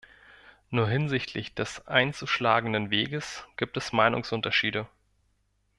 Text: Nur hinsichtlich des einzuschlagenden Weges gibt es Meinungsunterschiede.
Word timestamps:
Nur 0.71 0.89
hinsichtlich 0.89 1.53
des 1.53 1.85
einzuschlagenden 1.85 2.89
Weges 2.89 3.45
gibt 3.55 3.77
es 3.77 3.93
Meinungsunterschiede. 3.93 4.87